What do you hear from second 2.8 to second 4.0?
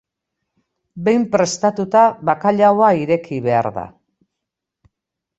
ireki behar da.